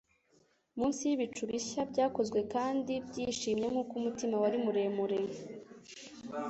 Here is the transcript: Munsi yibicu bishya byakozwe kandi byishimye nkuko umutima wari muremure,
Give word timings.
Munsi 0.77 1.01
yibicu 1.09 1.41
bishya 1.51 1.81
byakozwe 1.91 2.39
kandi 2.53 2.93
byishimye 3.09 3.65
nkuko 3.71 3.93
umutima 4.01 4.35
wari 4.43 4.57
muremure, 4.65 5.17